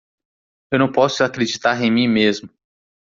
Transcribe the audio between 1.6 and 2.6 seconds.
em mim mesmo.